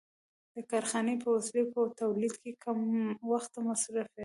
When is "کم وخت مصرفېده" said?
2.63-4.19